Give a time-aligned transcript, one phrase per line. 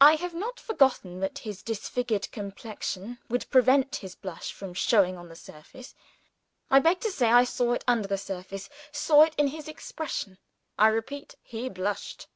[0.00, 5.28] I have not forgotten that his disfigured complexion would prevent his blush from showing on
[5.28, 5.96] the surface.
[6.70, 10.38] I beg to say I saw it under the surface saw it in his expression:
[10.78, 12.28] I repeat he blushed.